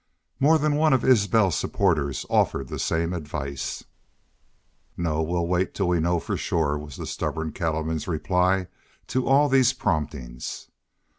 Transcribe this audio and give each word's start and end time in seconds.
More 0.39 0.57
than 0.57 0.77
one 0.77 0.93
of 0.93 1.05
Isbel's 1.05 1.53
supporters 1.55 2.25
offered 2.27 2.69
the 2.69 2.79
same 2.79 3.13
advice. 3.13 3.83
"No; 4.97 5.21
we'll 5.21 5.45
wait 5.45 5.75
till 5.75 5.89
we 5.89 5.99
know 5.99 6.19
for 6.19 6.35
shore," 6.37 6.75
was 6.79 6.95
the 6.95 7.05
stubborn 7.05 7.51
cattleman's 7.51 8.07
reply 8.07 8.65
to 9.09 9.27
all 9.27 9.47
these 9.47 9.73
promptings. 9.73 10.71